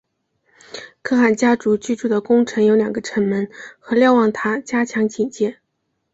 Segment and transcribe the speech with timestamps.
[1.03, 3.47] 可汗家族居住的宫城有两个城门
[3.79, 5.59] 和瞭望塔加强警戒。